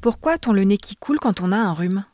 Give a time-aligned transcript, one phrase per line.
[0.00, 2.04] Pourquoi a-t-on le nez qui coule quand on a un rhume?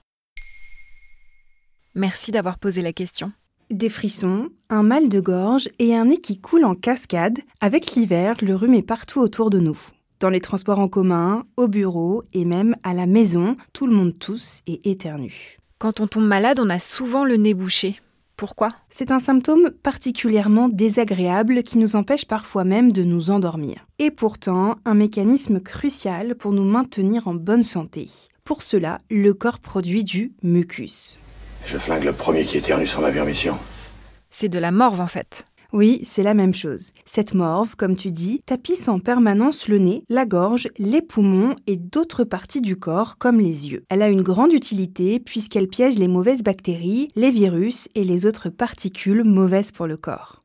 [1.94, 3.32] Merci d'avoir posé la question.
[3.70, 7.38] Des frissons, un mal de gorge et un nez qui coule en cascade.
[7.60, 9.78] Avec l'hiver, le rhume est partout autour de nous.
[10.20, 14.18] Dans les transports en commun, au bureau et même à la maison, tout le monde
[14.18, 15.58] tousse et éternue.
[15.78, 18.00] Quand on tombe malade, on a souvent le nez bouché.
[18.40, 23.86] Pourquoi C'est un symptôme particulièrement désagréable qui nous empêche parfois même de nous endormir.
[23.98, 28.08] Et pourtant, un mécanisme crucial pour nous maintenir en bonne santé.
[28.44, 31.18] Pour cela, le corps produit du mucus.
[31.66, 33.58] Je flingue le premier qui éternue sans ma permission.
[34.30, 35.44] C'est de la morve en fait.
[35.72, 36.90] Oui, c'est la même chose.
[37.04, 41.76] Cette morve, comme tu dis, tapisse en permanence le nez, la gorge, les poumons et
[41.76, 43.84] d'autres parties du corps comme les yeux.
[43.88, 48.48] Elle a une grande utilité puisqu'elle piège les mauvaises bactéries, les virus et les autres
[48.48, 50.42] particules mauvaises pour le corps.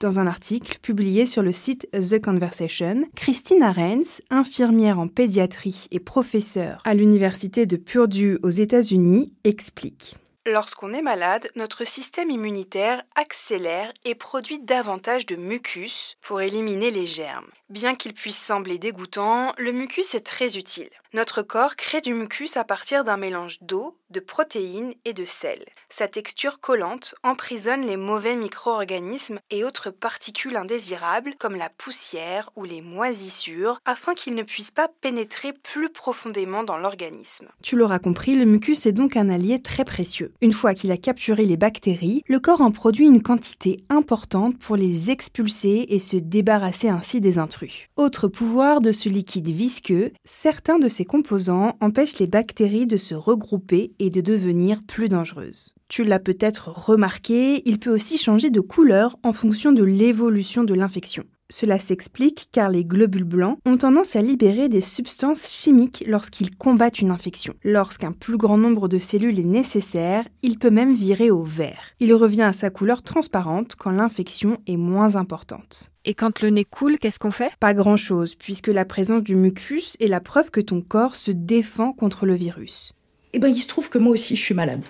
[0.00, 5.98] Dans un article publié sur le site The Conversation, Christine Arens, infirmière en pédiatrie et
[5.98, 10.16] professeure à l'université de Purdue aux États-Unis, explique.
[10.50, 17.06] Lorsqu'on est malade, notre système immunitaire accélère et produit davantage de mucus pour éliminer les
[17.06, 17.50] germes.
[17.68, 20.88] Bien qu'il puisse sembler dégoûtant, le mucus est très utile.
[21.12, 25.64] Notre corps crée du mucus à partir d'un mélange d'eau, de protéines et de sel.
[25.90, 32.64] Sa texture collante emprisonne les mauvais micro-organismes et autres particules indésirables comme la poussière ou
[32.64, 37.48] les moisissures afin qu'ils ne puissent pas pénétrer plus profondément dans l'organisme.
[37.62, 40.32] Tu l'auras compris, le mucus est donc un allié très précieux.
[40.40, 44.76] Une fois qu'il a capturé les bactéries, le corps en produit une quantité importante pour
[44.76, 47.88] les expulser et se débarrasser ainsi des intrus.
[47.96, 53.16] Autre pouvoir de ce liquide visqueux, certains de ses composants empêchent les bactéries de se
[53.16, 55.74] regrouper et de devenir plus dangereuses.
[55.88, 60.74] Tu l'as peut-être remarqué, il peut aussi changer de couleur en fonction de l'évolution de
[60.74, 61.24] l'infection.
[61.50, 67.00] Cela s'explique car les globules blancs ont tendance à libérer des substances chimiques lorsqu'ils combattent
[67.00, 67.54] une infection.
[67.64, 71.92] Lorsqu'un plus grand nombre de cellules est nécessaire, il peut même virer au vert.
[72.00, 75.90] Il revient à sa couleur transparente quand l'infection est moins importante.
[76.04, 77.52] Et quand le nez coule, qu'est-ce qu'on fait?
[77.58, 81.94] Pas grand-chose, puisque la présence du mucus est la preuve que ton corps se défend
[81.94, 82.92] contre le virus.
[83.32, 84.82] Eh ben, il se trouve que moi aussi, je suis malade.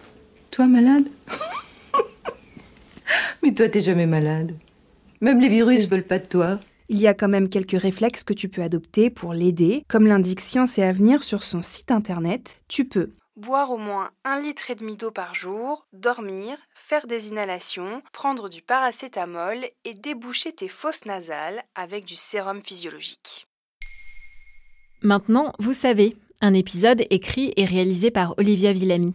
[0.51, 1.05] Toi malade?
[3.45, 4.55] Mais toi, t'es jamais malade.
[5.21, 6.61] Même les virus veulent pas de toi.
[6.89, 9.85] Il y a quand même quelques réflexes que tu peux adopter pour l'aider.
[9.89, 14.41] Comme l'indique Science et Avenir sur son site internet, tu peux boire au moins un
[14.41, 20.53] litre et demi d'eau par jour, dormir, faire des inhalations, prendre du paracétamol et déboucher
[20.53, 23.47] tes fosses nasales avec du sérum physiologique.
[25.03, 29.15] Maintenant, vous savez, un épisode écrit et réalisé par Olivia Villamy.